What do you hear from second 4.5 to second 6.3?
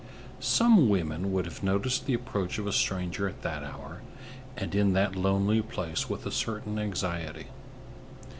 and in that lonely place with